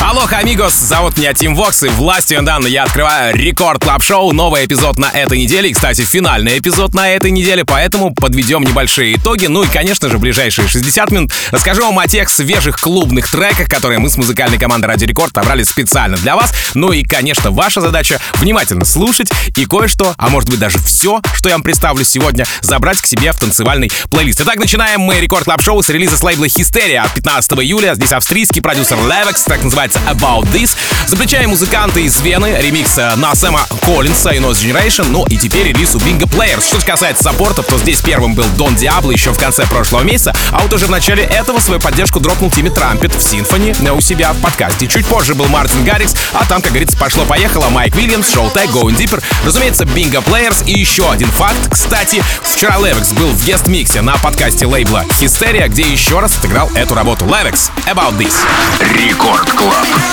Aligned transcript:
Алло, 0.00 0.26
amigos, 0.30 0.74
зовут 0.74 1.18
меня 1.18 1.34
Тим 1.34 1.56
Вокс, 1.56 1.82
и 1.82 1.88
властью 1.88 2.40
данной 2.42 2.70
я 2.70 2.84
открываю 2.84 3.34
Record 3.34 3.82
Club 3.82 4.00
Show, 4.00 4.32
новый 4.32 4.64
эпизод 4.64 4.96
на 4.96 5.10
этой 5.10 5.38
неделе, 5.38 5.70
и, 5.70 5.72
кстати, 5.72 6.02
финальный 6.02 6.56
эпизод 6.56 6.94
на 6.94 7.10
этой 7.10 7.32
неделе, 7.32 7.64
поэтому 7.64 8.14
подведем 8.14 8.62
небольшие 8.62 9.16
итоги, 9.16 9.46
ну 9.46 9.64
и, 9.64 9.66
конечно 9.66 10.08
же, 10.08 10.18
ближайшие 10.18 10.68
60 10.68 11.10
минут. 11.10 11.32
Расскажу 11.50 11.82
вам 11.82 11.98
о 11.98 12.06
тех 12.06 12.30
свежих 12.30 12.76
клубных 12.76 13.28
треках, 13.28 13.68
которые 13.68 13.98
мы 13.98 14.08
с 14.08 14.16
музыкальной 14.16 14.56
командой 14.56 14.86
Радио 14.86 15.04
Рекорд 15.04 15.34
набрали 15.34 15.64
специально 15.64 16.16
для 16.16 16.36
вас, 16.36 16.54
ну 16.74 16.92
и, 16.92 17.02
конечно, 17.02 17.50
ваша 17.50 17.80
задача 17.80 18.20
внимательно 18.34 18.84
слушать 18.84 19.28
и 19.56 19.64
кое-что, 19.64 20.14
а 20.16 20.28
может 20.28 20.48
быть 20.48 20.60
даже 20.60 20.78
все, 20.78 21.20
что 21.34 21.48
я 21.48 21.56
вам 21.56 21.64
представлю 21.64 22.04
сегодня, 22.04 22.46
забрать 22.60 23.00
к 23.00 23.06
себе 23.06 23.32
в 23.32 23.36
танцевальный 23.36 23.90
плейлист. 24.12 24.40
Итак, 24.42 24.56
начинаем 24.58 25.00
мы 25.00 25.18
Record 25.18 25.44
Club 25.44 25.60
Show 25.60 25.82
с 25.82 25.88
релиза 25.88 26.16
с 26.16 26.22
лейбла 26.22 26.46
Hysteria 26.48 27.02
от 27.02 27.12
15 27.14 27.52
июля, 27.54 27.94
здесь 27.94 28.12
австрийский 28.12 28.62
продюсер 28.62 28.96
Levex, 28.96 29.42
трек 29.44 29.64
называется 29.64 30.00
About 30.06 30.50
This. 30.52 30.76
Заключаем 31.06 31.50
музыканты 31.50 32.02
из 32.02 32.20
Вены, 32.20 32.56
ремикс 32.60 32.96
на 32.96 33.34
Сэма 33.34 33.66
Коллинса 33.82 34.30
и 34.30 34.38
Noise 34.38 34.64
Generation, 34.64 35.06
ну 35.08 35.24
и 35.26 35.36
теперь 35.36 35.68
релиз 35.68 35.94
у 35.94 35.98
Bingo 35.98 36.28
Players. 36.28 36.66
Что 36.66 36.84
касается 36.84 37.24
саппортов, 37.24 37.66
то 37.66 37.78
здесь 37.78 38.00
первым 38.00 38.34
был 38.34 38.44
Don 38.56 38.74
Diablo 38.76 39.10
еще 39.10 39.32
в 39.32 39.38
конце 39.38 39.66
прошлого 39.66 40.02
месяца, 40.02 40.34
а 40.52 40.60
вот 40.60 40.72
уже 40.72 40.86
в 40.86 40.90
начале 40.90 41.24
этого 41.24 41.58
свою 41.60 41.80
поддержку 41.80 42.20
дропнул 42.20 42.50
Timmy 42.50 42.68
Trumpet 42.68 43.12
в 43.14 43.18
Sinphony 43.18 43.90
у 43.92 44.00
себя 44.00 44.32
в 44.32 44.38
подкасте. 44.38 44.86
Чуть 44.86 45.06
позже 45.06 45.34
был 45.34 45.46
Martin 45.46 45.84
Garrix, 45.84 46.14
а 46.32 46.44
там, 46.46 46.60
как 46.60 46.72
говорится, 46.72 46.96
пошло-поехало 46.96 47.68
Mike 47.70 47.94
Williams, 47.94 48.32
Showtek, 48.32 48.70
Going 48.70 48.96
Deeper, 48.96 49.22
разумеется, 49.44 49.84
Bingo 49.84 50.22
Players 50.24 50.64
и 50.66 50.78
еще 50.78 51.10
один 51.10 51.30
факт. 51.30 51.56
Кстати, 51.70 52.22
вчера 52.42 52.78
Levex 52.78 53.12
был 53.12 53.28
в 53.30 53.44
guest-миксе 53.44 54.02
на 54.02 54.16
подкасте 54.18 54.66
лейбла 54.66 55.04
Hysteria, 55.18 55.68
где 55.68 55.82
еще 55.82 56.20
раз 56.20 56.36
отыграл 56.36 56.70
эту 56.74 56.94
работу. 56.94 57.24
Levex, 57.24 57.70
About 57.86 58.16
This. 58.18 58.34
Рекорд 58.80 59.50
Клаб. 59.52 59.77
Thank 59.80 60.12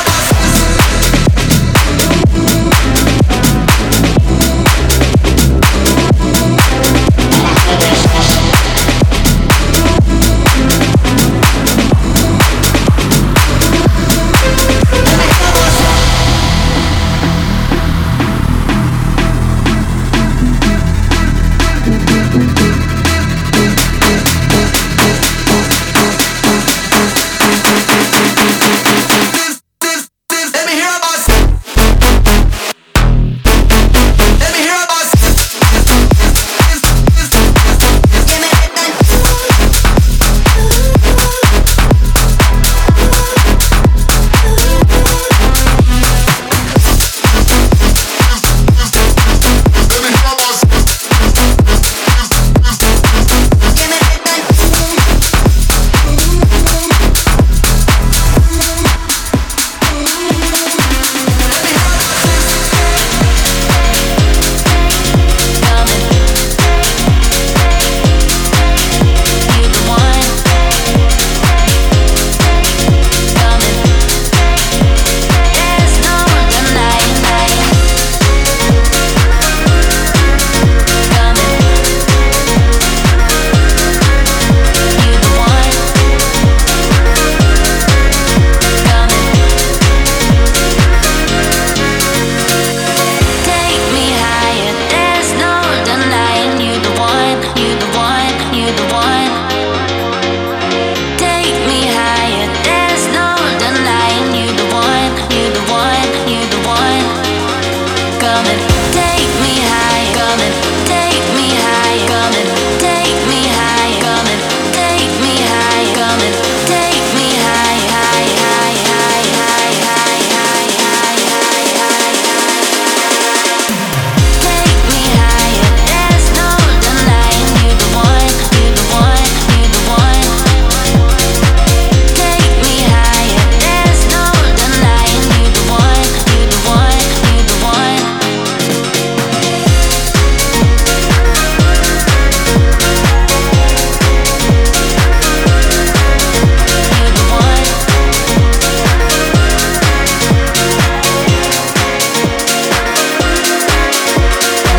you. 2.50 2.55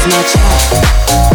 my 0.08 0.22
child. 0.22 1.25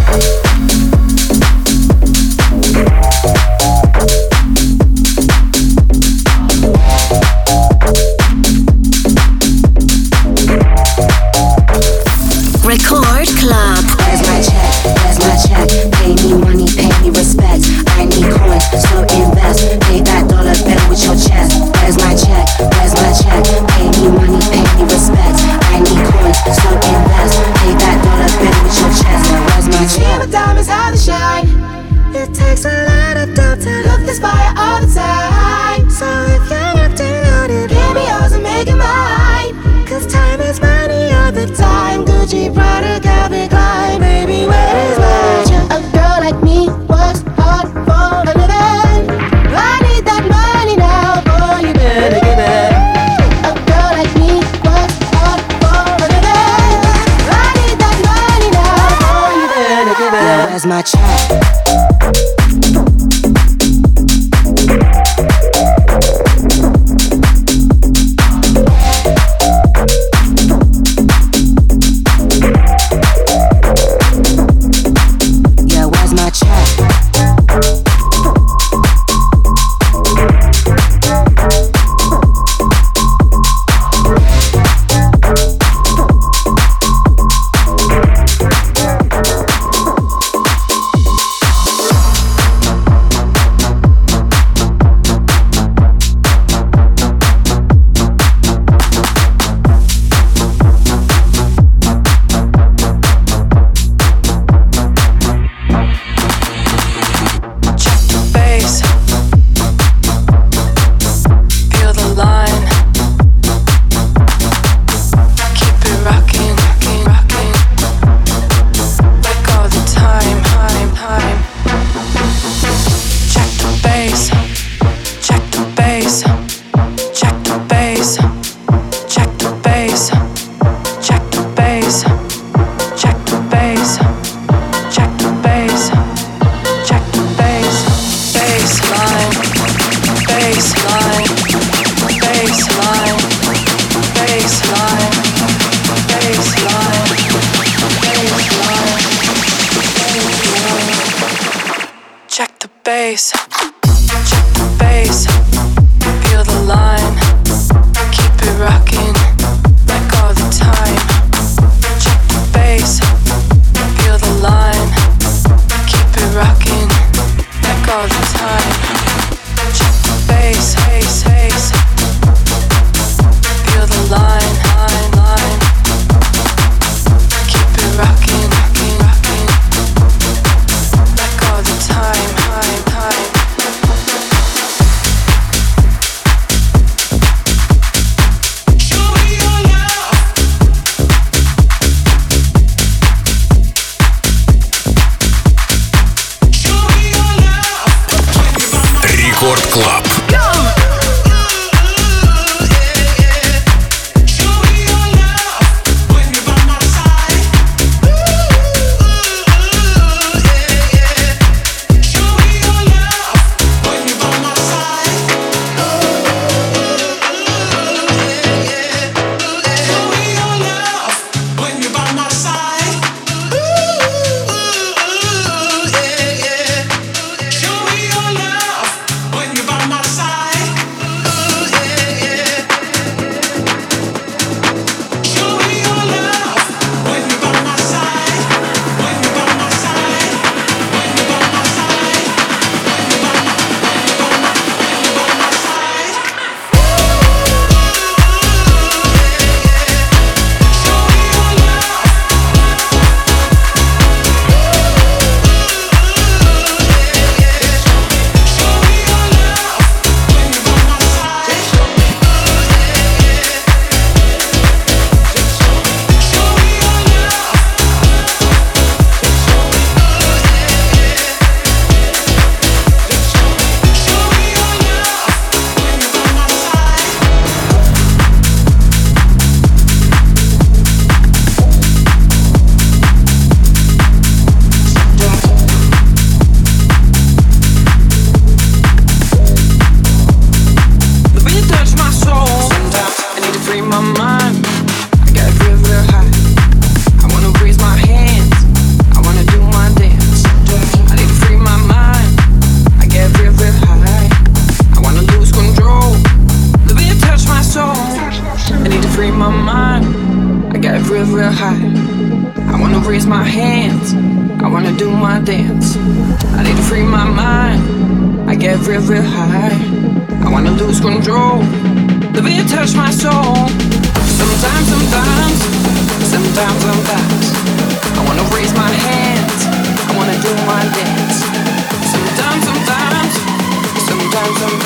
turns. 334.42 334.86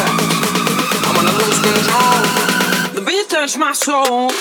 I'm 1.05 1.15
gonna 1.15 1.31
lose 1.39 1.59
control. 1.63 2.21
The 2.95 3.03
beat 3.05 3.29
touch 3.29 3.57
my 3.57 3.73
soul. 3.73 4.31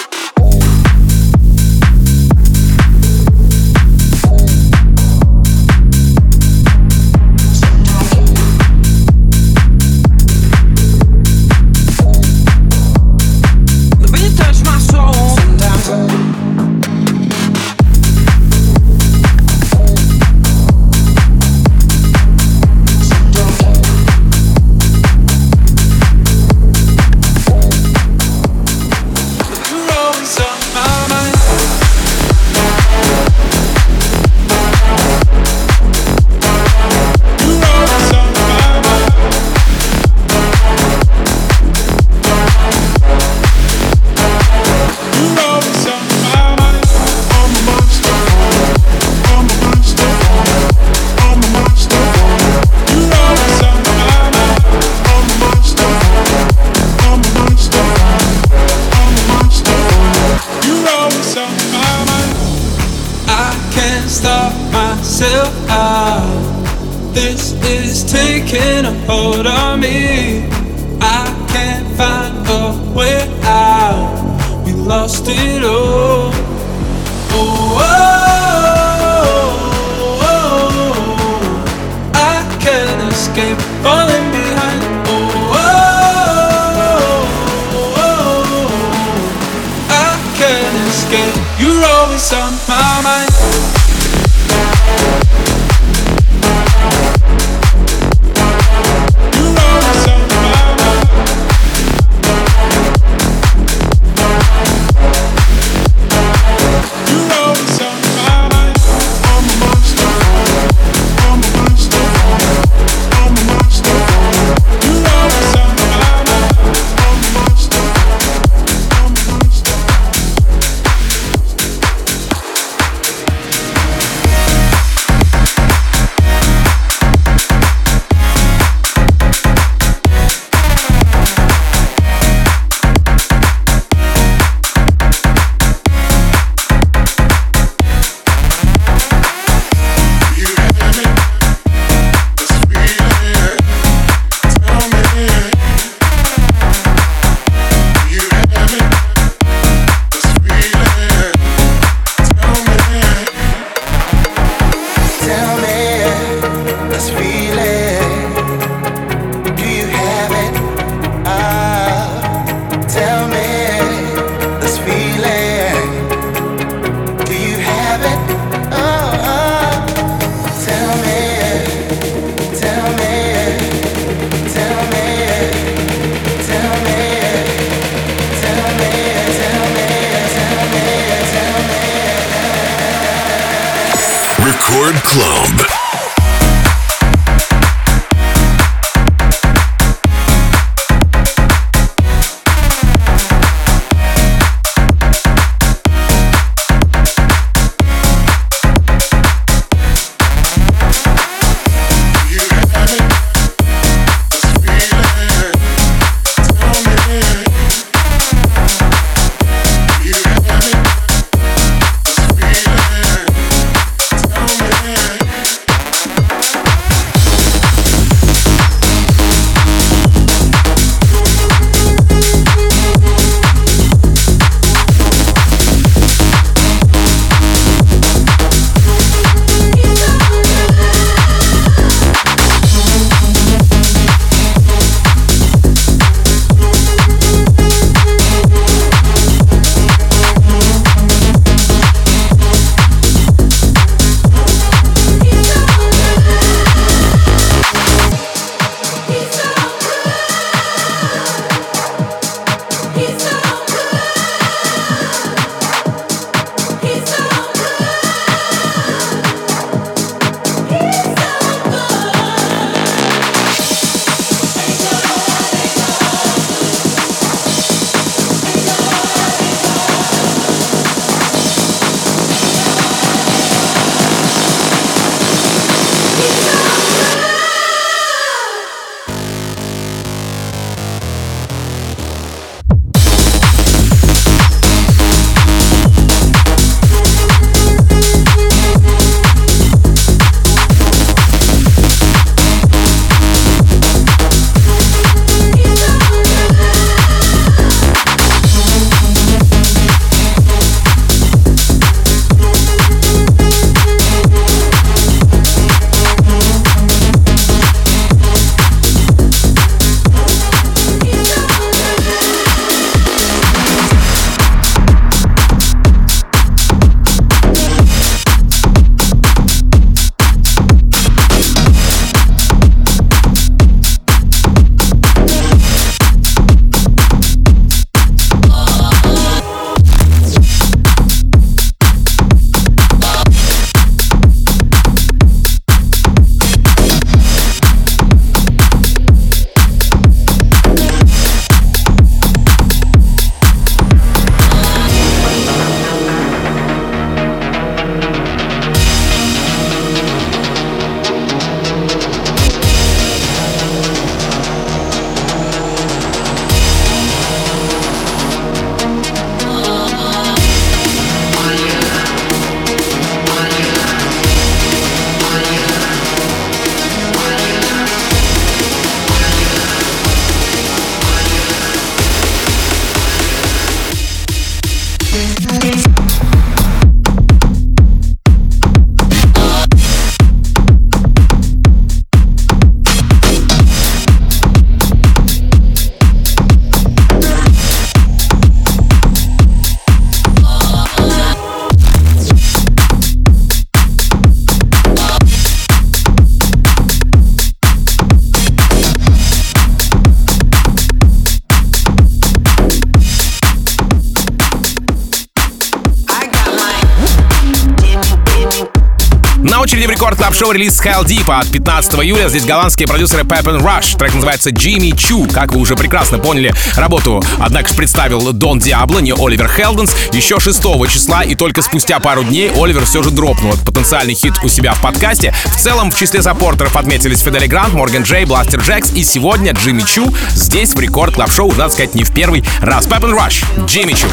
Шоу 410.34 410.52
релиз 410.52 410.80
Heldeep 410.80 411.30
от 411.32 411.46
15 411.48 411.94
июля. 411.94 412.28
Здесь 412.28 412.44
голландские 412.44 412.88
продюсеры 412.88 413.22
Pep 413.22 413.44
and 413.44 413.62
Rash. 413.62 413.96
Трек 413.96 414.14
называется 414.14 414.50
Jimmy 414.50 414.90
Choo. 414.90 415.30
Как 415.30 415.52
вы 415.52 415.60
уже 415.60 415.76
прекрасно 415.76 416.18
поняли, 416.18 416.52
работу, 416.76 417.22
однако 417.38 417.68
же 417.68 417.74
представил 417.74 418.32
Don 418.32 418.58
Diablo, 418.58 418.98
не 418.98 419.12
Oliver 419.12 419.48
Heldens, 419.48 419.94
еще 420.12 420.40
6 420.40 420.60
числа, 420.88 421.22
и 421.22 421.34
только 421.36 421.62
спустя 421.62 422.00
пару 422.00 422.24
дней 422.24 422.50
Оливер 422.50 422.84
все 422.84 423.02
же 423.02 423.10
дропнул 423.10 423.52
этот 423.52 423.64
потенциальный 423.64 424.14
хит 424.14 424.34
у 424.42 424.48
себя 424.48 424.74
в 424.74 424.80
подкасте. 424.80 425.32
В 425.44 425.60
целом, 425.60 425.90
в 425.90 425.98
числе 425.98 426.20
саппортеров 426.20 426.76
отметились 426.76 427.20
Fedde 427.20 427.39
Le 427.39 427.46
Grand, 427.46 427.74
Morgan 427.74 428.02
J, 428.02 428.24
Blasterjaxx, 428.24 428.92
и 428.92 429.04
сегодня 429.04 429.52
Jimmy 429.52 429.82
Choo 429.82 430.12
здесь 430.30 430.74
в 430.74 430.80
Record 430.80 431.14
Club 431.14 431.30
Show, 431.30 431.52
надо 431.52 431.70
сказать, 431.70 431.94
не 431.94 432.02
в 432.02 432.12
первый 432.12 432.42
раз. 432.60 432.86
Pep 432.86 433.02
and 433.02 433.16
Rash, 433.16 433.44
Jimmy 433.66 433.92
Choo. 433.92 434.08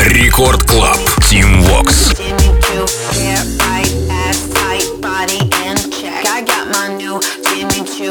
Record 0.00 0.62
Club, 0.70 0.98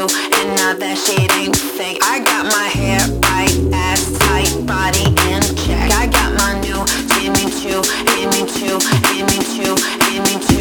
Team 0.08 0.50
Vox. 0.56 0.78
that 0.78 0.96
shit 0.98 1.30
ain't 1.36 1.56
fake. 1.56 1.98
I 2.02 2.20
got 2.20 2.46
my 2.46 2.68
hair 2.68 3.00
right, 3.26 3.50
ass 3.72 4.12
tight, 4.18 4.50
body 4.66 5.06
in 5.30 5.42
check. 5.64 5.90
I 5.92 6.06
got 6.06 6.34
my 6.38 6.58
new 6.60 6.80
Jimmy 7.16 7.50
Choo, 7.58 7.82
Jimmy 8.14 8.44
Choo, 8.46 8.78
Jimmy 9.10 9.40
Choo, 9.54 9.74
Jimmy 10.06 10.36
Choo, 10.46 10.55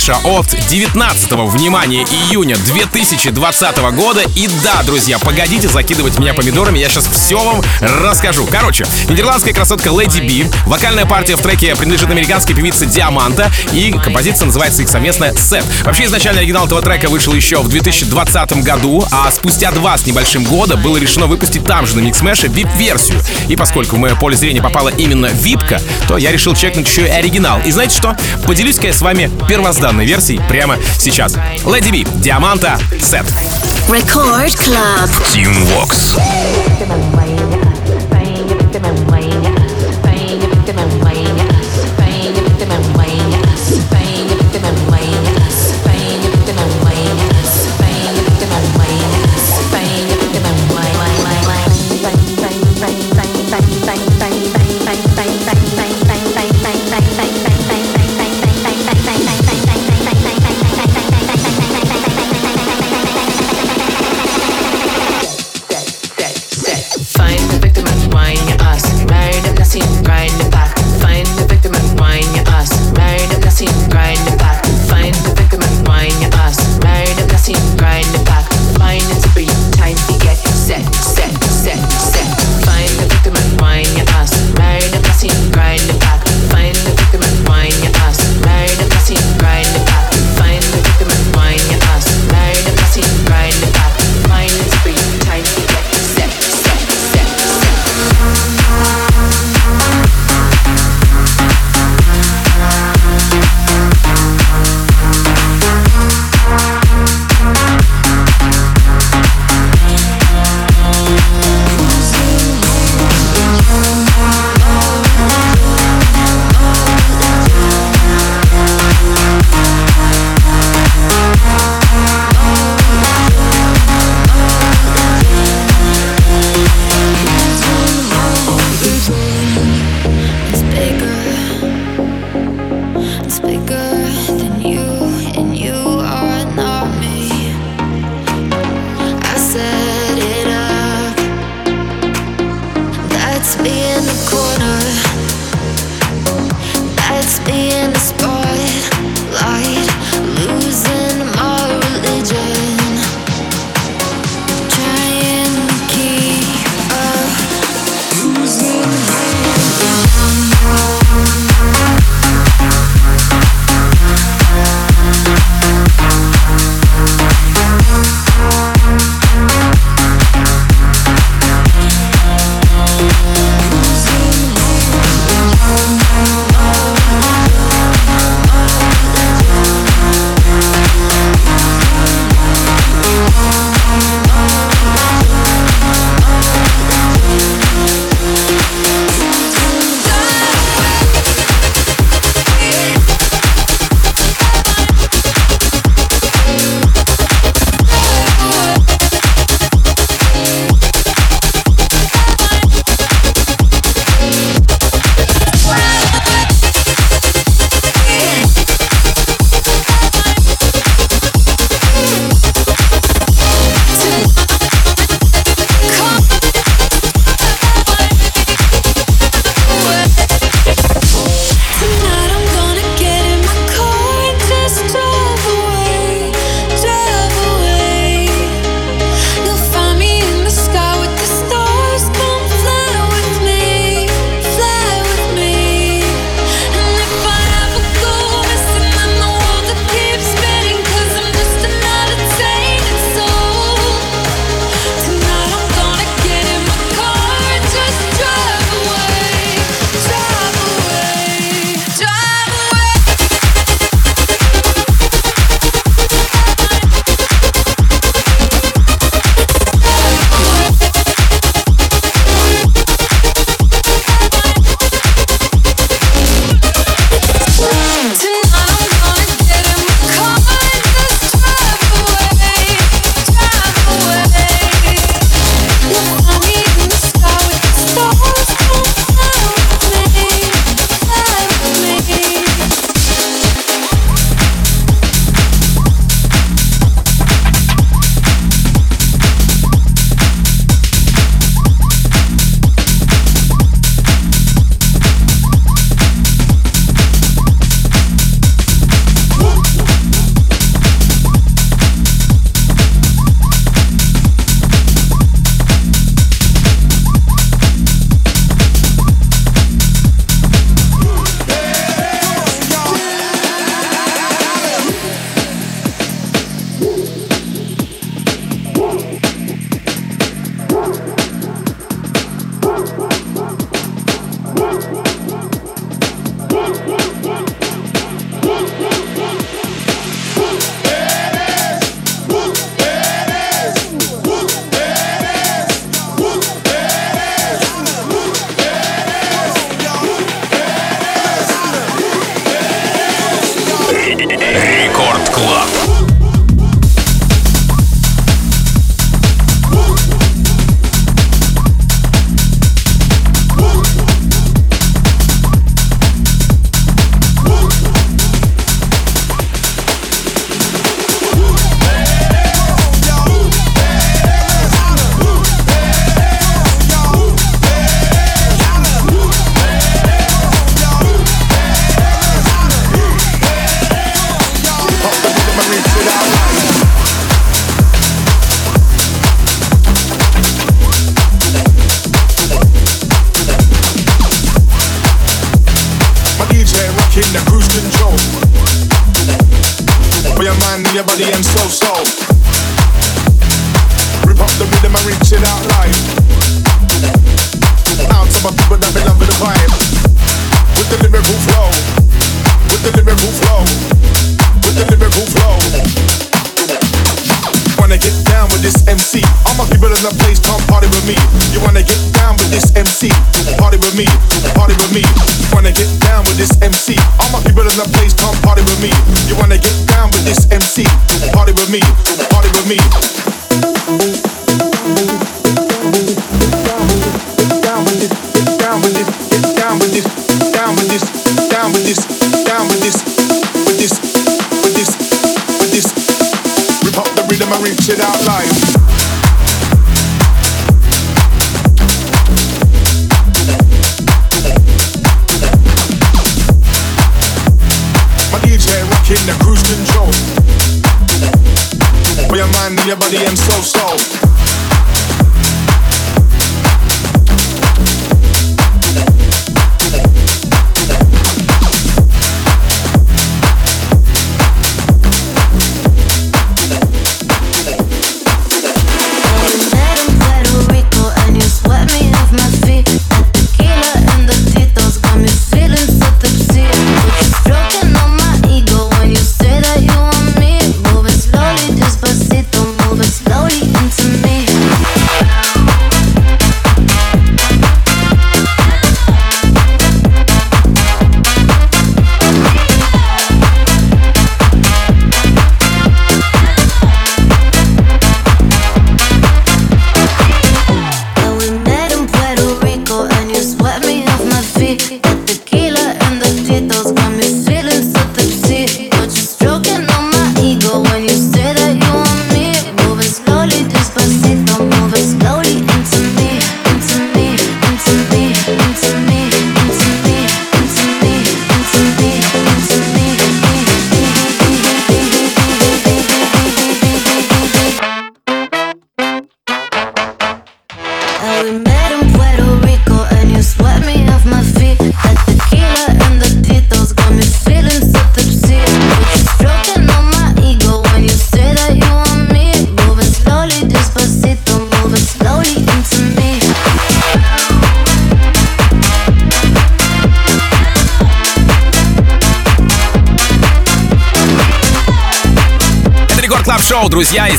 Smash 0.00 0.38
от 0.38 0.59
19 0.70 1.32
внимания, 1.52 2.04
июня 2.04 2.56
2020 2.56 3.78
года. 3.92 4.20
И 4.36 4.48
да, 4.62 4.84
друзья, 4.84 5.18
погодите 5.18 5.66
закидывать 5.66 6.16
меня 6.20 6.32
помидорами, 6.32 6.78
я 6.78 6.88
сейчас 6.88 7.08
все 7.08 7.42
вам 7.44 7.60
расскажу. 7.80 8.46
Короче, 8.46 8.86
нидерландская 9.08 9.52
красотка 9.52 9.88
Lady 9.88 10.20
B, 10.20 10.48
вокальная 10.66 11.06
партия 11.06 11.34
в 11.34 11.42
треке 11.42 11.74
принадлежит 11.74 12.08
американской 12.08 12.54
певице 12.54 12.86
Диаманта, 12.86 13.50
и 13.72 13.90
композиция 13.90 14.46
называется 14.46 14.82
их 14.82 14.88
совместная 14.88 15.34
«Сет». 15.34 15.64
Вообще, 15.82 16.04
изначально 16.04 16.38
оригинал 16.40 16.66
этого 16.66 16.80
трека 16.82 17.08
вышел 17.08 17.34
еще 17.34 17.62
в 17.62 17.68
2020 17.68 18.62
году, 18.62 19.04
а 19.10 19.28
спустя 19.32 19.72
два 19.72 19.98
с 19.98 20.06
небольшим 20.06 20.44
года 20.44 20.76
было 20.76 20.98
решено 20.98 21.26
выпустить 21.26 21.64
там 21.64 21.84
же 21.84 21.96
на 21.96 22.08
Smash 22.10 22.48
VIP-версию. 22.48 23.20
И 23.48 23.56
поскольку 23.56 23.96
в 23.96 23.98
мое 23.98 24.14
поле 24.14 24.36
зрения 24.36 24.62
попала 24.62 24.90
именно 24.90 25.26
випка, 25.26 25.82
то 26.06 26.16
я 26.16 26.30
решил 26.30 26.54
чекнуть 26.54 26.88
еще 26.88 27.08
и 27.08 27.10
оригинал. 27.10 27.60
И 27.64 27.72
знаете 27.72 27.96
что? 27.96 28.16
Поделюсь-ка 28.46 28.86
я 28.86 28.92
с 28.92 29.02
вами 29.02 29.28
первозданной 29.48 30.06
версией 30.06 30.40
сейчас. 30.98 31.34
Lady 31.64 31.90
B, 31.90 32.04
Диаманта, 32.20 32.78
Сет. 33.00 33.26
Record 33.88 34.54
Club. 34.56 35.10
Team 35.32 35.52
Vox. 35.66 36.16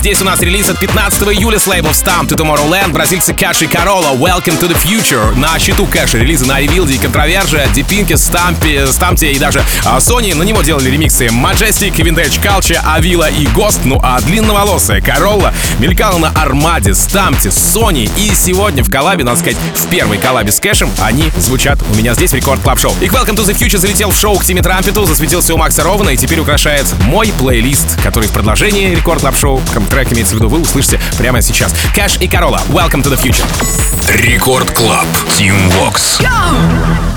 Здесь 0.02 0.20
у 0.20 0.26
нас 0.26 0.42
релиз 0.42 0.68
от 0.68 0.80
15 0.80 1.22
июля 1.28 1.60
с 1.60 1.68
лейбл 1.68 1.90
STMPD, 1.90 2.36
Tomorrowland, 2.36 2.90
бразильцы 2.92 3.36
KVSH 3.36 3.62
и 3.62 3.68
Carola 3.68 4.16
Welcome 4.16 4.60
to 4.60 4.68
the 4.68 4.76
Future. 4.76 5.38
На 5.38 5.60
счету 5.60 5.86
KVSH 5.86 6.11
а 6.11 6.18
релизы 6.18 6.44
на 6.48 6.60
Revealed 6.60 6.92
е 6.92 6.96
и 6.96 6.98
Controversia, 6.98 7.70
Дипинке, 7.76 8.18
Стампе, 8.18 8.88
STMPD 8.88 9.24
е 9.24 9.32
и 9.32 9.38
даже 9.38 9.64
а, 9.86 10.00
Sony. 10.00 10.34
На 10.34 10.42
него 10.42 10.64
делали 10.64 10.90
ремиксы 10.90 11.28
Majestic, 11.28 11.94
Vintage 11.98 12.42
Culture, 12.42 12.84
Avila 12.84 13.32
и 13.32 13.46
Ghost. 13.46 13.82
Ну 13.84 14.00
а 14.02 14.20
длинноволосая 14.22 15.02
Carola 15.02 15.51
мелькала 15.80 16.18
на 16.18 16.30
Armada 16.30 16.78
е, 16.78 16.94
STMPD 16.94 17.34
е, 17.34 17.50
Sony 17.50 18.10
и 18.18 18.34
сегодня 18.34 18.84
в 18.84 18.90
коллабе, 18.90 19.24
надо 19.24 19.40
сказать, 19.40 19.58
в 19.76 19.88
первой 19.88 20.18
коллабе 20.18 20.52
с 20.52 20.60
KVSH 20.60 20.80
ем 20.80 20.90
они 21.00 21.32
звучат 21.38 21.80
у 21.92 21.96
меня 21.96 22.14
здесь 22.14 22.32
в 22.32 22.36
Record 22.36 22.62
Club 22.62 22.80
Show. 22.80 22.94
Их 23.02 23.12
Welcome 23.14 23.36
to 23.36 23.46
the 23.46 23.56
Future 23.56 23.78
залетел 23.78 24.12
в 24.12 24.18
шоу 24.18 24.38
к 24.38 24.46
Тиме 24.46 24.62
Трампету, 24.62 25.06
засветился 25.06 25.54
у 25.54 25.58
Макса 25.58 25.84
Рована 25.84 26.10
и 26.10 26.18
теперь 26.18 26.40
украшает 26.40 26.86
мой 27.04 27.34
плейлист, 27.38 28.02
который 28.02 28.28
в 28.28 28.32
продолжении 28.32 28.94
Record 28.94 29.22
Club 29.22 29.38
Show, 29.38 29.62
трек 29.90 30.12
имеется 30.14 30.36
в 30.36 30.38
виду, 30.38 30.50
вы 30.50 30.60
услышите 30.60 31.00
прямо 31.18 31.42
сейчас. 31.42 31.74
KVSH 31.94 32.18
и 32.20 32.28
Carola, 32.28 32.62
Welcome 32.70 33.04
to 33.04 33.12
the 33.12 33.22
Future. 33.22 33.46
Record 34.16 34.72
Club, 34.72 35.06
Tim 35.38 35.70
Vox. 35.70 36.20
Go! 36.20 37.11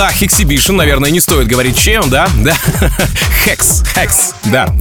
Лейбла 0.00 0.10
Hexhibition, 0.12 0.72
наверное, 0.72 1.10
не 1.10 1.20
стоит 1.20 1.46
говорить 1.46 1.78
чем, 1.78 2.08
да? 2.08 2.28
Да. 2.36 2.56
Hex, 3.46 3.84
Hex, 3.94 4.34
да. 4.44 4.74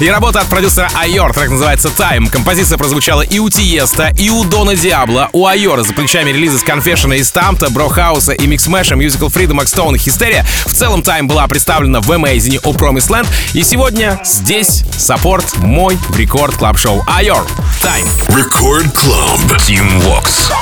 И 0.00 0.08
работа 0.08 0.40
от 0.40 0.46
продюсера 0.48 0.90
Айор, 0.94 1.32
трек 1.32 1.50
называется 1.50 1.88
Time. 1.88 2.28
Композиция 2.28 2.78
прозвучала 2.78 3.22
и 3.22 3.38
у 3.38 3.48
Тиеста, 3.48 4.12
и 4.18 4.30
у 4.30 4.44
Дона 4.44 4.74
Диабло, 4.74 5.30
у 5.32 5.46
Айора 5.46 5.82
за 5.82 5.92
плечами 5.94 6.30
релизы 6.30 6.58
с 6.58 6.62
Confession 6.62 7.16
и 7.16 7.24
Стампта, 7.24 7.70
Брохауса 7.70 8.32
и 8.32 8.46
Миксмэша, 8.46 8.94
Musical 8.94 9.32
Freedom, 9.32 9.54
Макстоун 9.54 9.94
и 9.94 9.98
Хистерия. 9.98 10.44
В 10.66 10.72
целом 10.72 11.00
Time 11.00 11.24
была 11.24 11.46
представлена 11.46 12.00
в 12.00 12.10
Amazing 12.10 12.60
у 12.64 12.72
Promise 12.72 13.08
Land. 13.08 13.28
И 13.54 13.62
сегодня 13.62 14.20
здесь 14.24 14.84
саппорт 14.96 15.56
мой 15.58 15.96
в 16.08 16.18
рекорд 16.18 16.56
клаб 16.56 16.78
шоу 16.78 17.02
Айор. 17.06 17.46
Time. 17.82 18.08
Record 18.28 18.92
Club. 18.94 19.58
Team 19.58 20.02
Vox. 20.02 20.52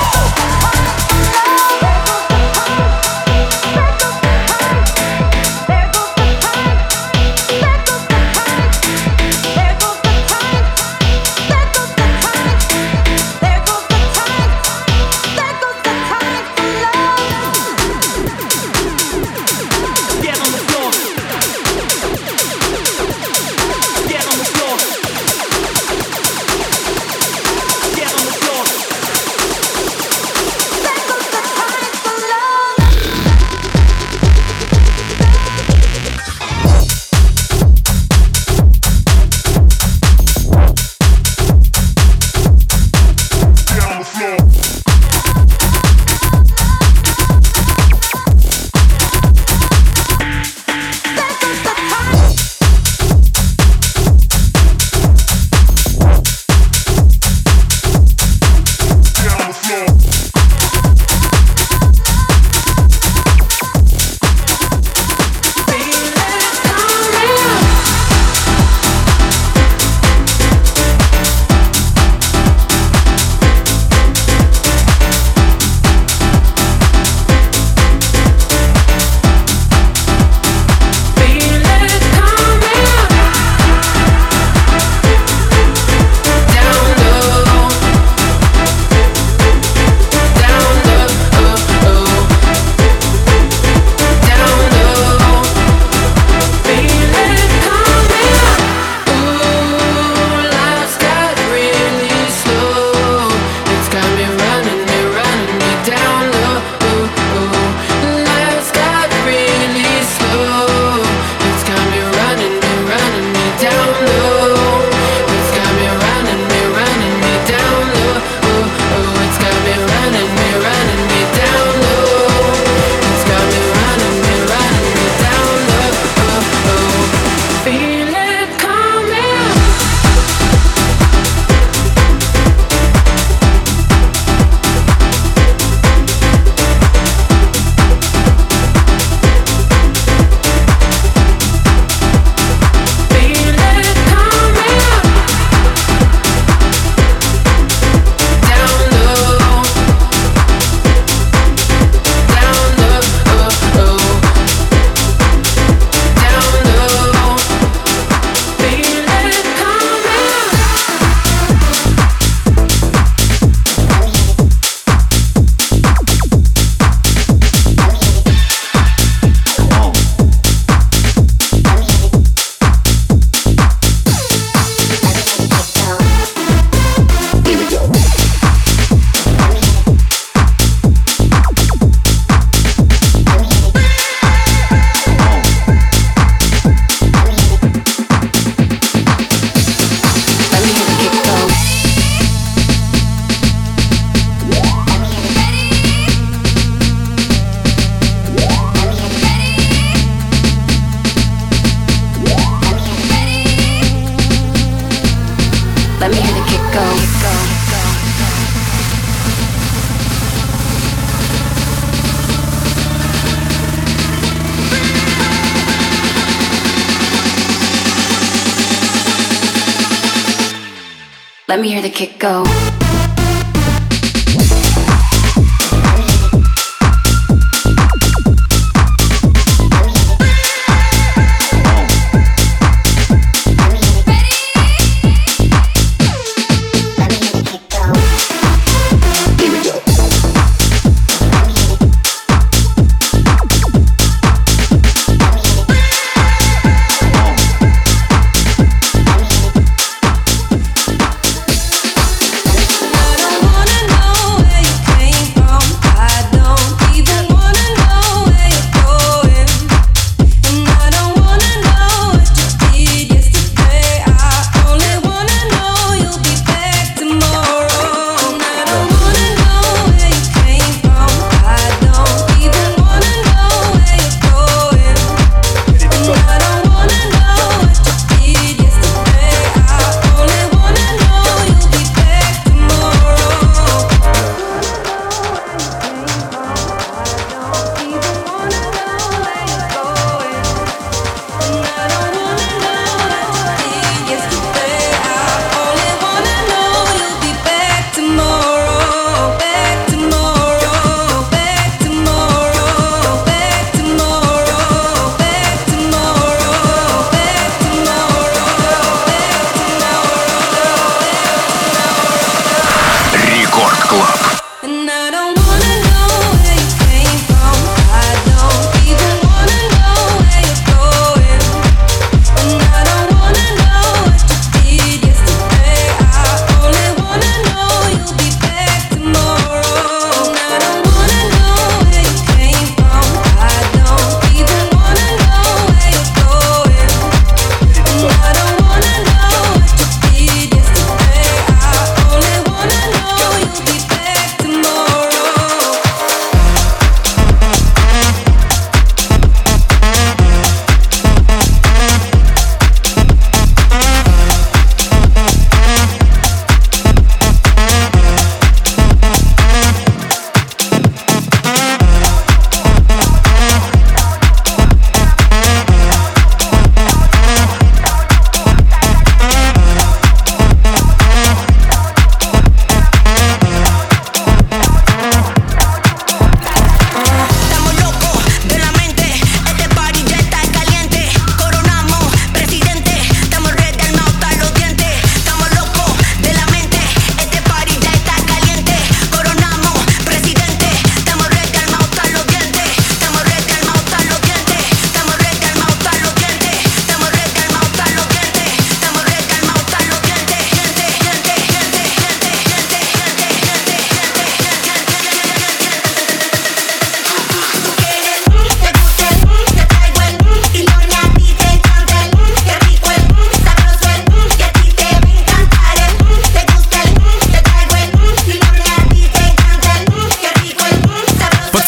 Let 221.51 221.59
me 221.59 221.67
hear 221.67 221.81
the 221.81 221.89
kick 221.89 222.17
go. 222.17 222.70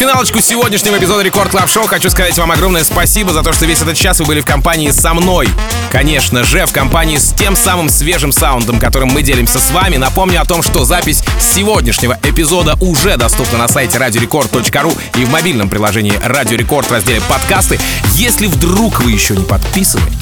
Финалочку 0.04 0.42
сегодняшнего 0.42 0.98
эпизода 0.98 1.22
Record 1.22 1.50
Club 1.50 1.70
Show 1.70 1.86
хочу 1.86 2.10
сказать 2.10 2.36
вам 2.36 2.52
огромное 2.52 2.84
спасибо 2.84 3.32
за 3.32 3.42
то, 3.42 3.54
что 3.54 3.64
весь 3.64 3.80
этот 3.80 3.96
час 3.96 4.18
вы 4.18 4.26
были 4.26 4.42
в 4.42 4.44
компании 4.44 4.90
со 4.90 5.14
мной. 5.14 5.48
Конечно 5.90 6.44
же, 6.44 6.66
в 6.66 6.72
компании 6.72 7.16
с 7.16 7.32
тем 7.32 7.56
самым 7.56 7.88
свежим 7.88 8.30
саундом, 8.30 8.78
которым 8.78 9.08
мы 9.08 9.22
делимся 9.22 9.60
с 9.60 9.70
вами. 9.70 9.96
Напомню 9.96 10.42
о 10.42 10.44
том, 10.44 10.62
что 10.62 10.84
запись 10.84 11.22
сегодняшнего 11.40 12.18
эпизода 12.22 12.76
уже 12.80 13.16
доступна 13.16 13.56
на 13.56 13.66
сайте 13.66 13.96
radiorecord.ru 13.96 14.94
и 15.16 15.24
в 15.24 15.30
мобильном 15.30 15.70
приложении 15.70 16.20
Радио 16.22 16.58
Рекорд 16.58 16.86
в 16.86 16.92
разделе 16.92 17.22
подкасты. 17.22 17.80
Если 18.12 18.46
вдруг 18.46 19.00
вы 19.00 19.10
еще 19.10 19.34
не 19.34 19.44
подписаны, 19.44 20.12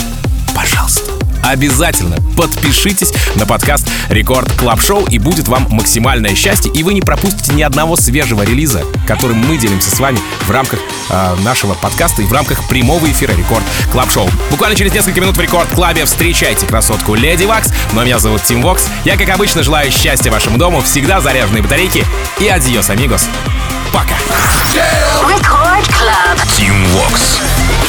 пожалуйста, 0.54 1.10
обязательно 1.42 2.16
подпишитесь 2.36 3.12
на 3.34 3.46
подкаст 3.46 3.88
Record 4.08 4.50
Club 4.52 4.80
Show 4.80 5.06
и 5.06 5.18
будет 5.18 5.48
вам 5.48 5.66
максимальное 5.70 6.34
счастье, 6.34 6.70
и 6.72 6.82
вы 6.82 6.94
не 6.94 7.00
пропустите 7.00 7.52
ни 7.52 7.62
одного 7.62 7.96
свежего 7.96 8.42
релиза, 8.42 8.82
которым 9.06 9.38
мы 9.38 9.58
делимся 9.58 9.94
с 9.94 9.98
вами 9.98 10.18
в 10.46 10.50
рамках 10.50 10.80
э, 11.10 11.36
нашего 11.42 11.74
подкаста 11.74 12.22
и 12.22 12.26
в 12.26 12.32
рамках 12.32 12.66
прямого 12.68 13.10
эфира 13.10 13.32
Record 13.32 13.64
Club 13.90 14.10
Show. 14.10 14.28
Буквально 14.50 14.76
через 14.76 14.92
несколько 14.92 15.20
минут 15.20 15.36
в 15.36 15.40
Record 15.40 15.68
Club 15.70 15.97
е 15.97 16.04
встречайте 16.04 16.66
красотку 16.66 17.14
Леди 17.14 17.44
Вакс, 17.44 17.68
но 17.92 18.04
меня 18.04 18.18
зовут 18.18 18.42
Тим 18.44 18.62
Вокс. 18.62 18.86
Я, 19.04 19.16
как 19.16 19.28
обычно, 19.28 19.62
желаю 19.62 19.90
счастья 19.90 20.30
вашему 20.30 20.58
дому, 20.58 20.80
всегда 20.82 21.20
заряженные 21.20 21.62
батарейки 21.62 22.04
и 22.40 22.48
adiós, 22.48 22.90
amigos. 22.90 23.26
Пока! 23.92 24.14
Record 25.26 25.86
Club. 25.88 26.38
Tim 26.56 26.86
Vox. 26.94 27.81